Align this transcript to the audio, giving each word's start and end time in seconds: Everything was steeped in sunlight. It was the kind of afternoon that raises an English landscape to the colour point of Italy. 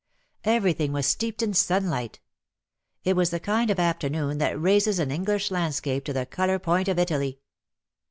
Everything 0.45 0.91
was 0.93 1.05
steeped 1.05 1.43
in 1.43 1.53
sunlight. 1.53 2.19
It 3.03 3.15
was 3.15 3.29
the 3.29 3.39
kind 3.39 3.69
of 3.69 3.77
afternoon 3.79 4.39
that 4.39 4.59
raises 4.59 4.97
an 4.97 5.11
English 5.11 5.51
landscape 5.51 6.05
to 6.05 6.13
the 6.13 6.25
colour 6.25 6.57
point 6.57 6.87
of 6.87 6.97
Italy. 6.97 7.37